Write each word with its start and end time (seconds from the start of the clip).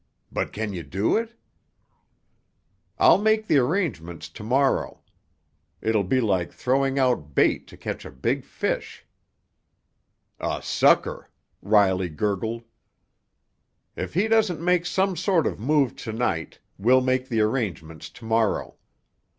"But 0.31 0.51
can 0.51 0.73
you 0.73 0.81
do 0.81 1.15
it?" 1.15 1.35
"I'll 2.97 3.19
make 3.19 3.45
the 3.45 3.59
arrangements 3.59 4.29
to 4.29 4.41
morrow. 4.43 5.03
It'll 5.79 6.03
be 6.03 6.19
like 6.19 6.51
throwing 6.51 6.97
out 6.97 7.35
bait 7.35 7.67
to 7.67 7.77
catch 7.77 8.03
a 8.03 8.09
big 8.09 8.43
fish." 8.43 9.05
"A 10.39 10.59
sucker!" 10.63 11.29
Riley 11.61 12.09
gurgled. 12.09 12.63
"If 13.95 14.15
he 14.15 14.27
doesn't 14.27 14.59
make 14.59 14.87
some 14.87 15.15
sort 15.15 15.45
of 15.45 15.59
move 15.59 15.95
to 15.97 16.11
night 16.11 16.57
we'll 16.79 17.01
make 17.01 17.29
the 17.29 17.41
arrangements 17.41 18.09
to 18.09 18.25
morrow. 18.25 18.77